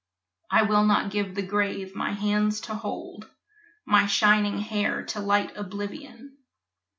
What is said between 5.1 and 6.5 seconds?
light oblivion.